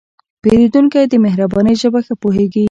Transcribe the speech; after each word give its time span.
پیرودونکی 0.41 1.03
د 1.07 1.13
مهربانۍ 1.25 1.75
ژبه 1.81 1.99
ښه 2.05 2.13
پوهېږي. 2.21 2.59